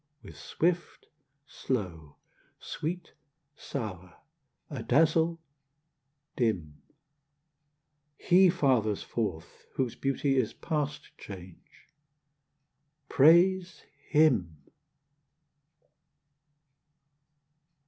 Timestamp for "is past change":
10.37-11.87